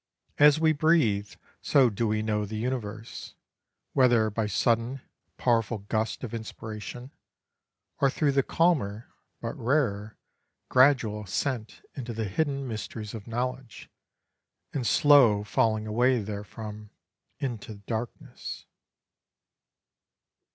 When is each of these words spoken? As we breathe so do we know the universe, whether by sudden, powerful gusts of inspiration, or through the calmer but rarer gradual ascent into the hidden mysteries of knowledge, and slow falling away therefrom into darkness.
As 0.39 0.59
we 0.59 0.71
breathe 0.71 1.29
so 1.61 1.91
do 1.91 2.07
we 2.07 2.23
know 2.23 2.43
the 2.43 2.55
universe, 2.57 3.35
whether 3.93 4.31
by 4.31 4.47
sudden, 4.47 5.01
powerful 5.37 5.77
gusts 5.77 6.23
of 6.23 6.33
inspiration, 6.33 7.11
or 7.99 8.09
through 8.09 8.31
the 8.31 8.41
calmer 8.41 9.11
but 9.41 9.55
rarer 9.55 10.17
gradual 10.69 11.25
ascent 11.25 11.81
into 11.93 12.13
the 12.13 12.25
hidden 12.25 12.67
mysteries 12.67 13.13
of 13.13 13.27
knowledge, 13.27 13.91
and 14.73 14.87
slow 14.87 15.43
falling 15.43 15.85
away 15.85 16.19
therefrom 16.23 16.89
into 17.39 17.75
darkness. 17.75 18.65